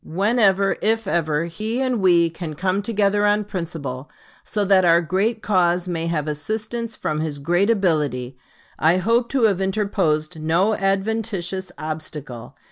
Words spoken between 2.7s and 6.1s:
together on principle so that our great cause may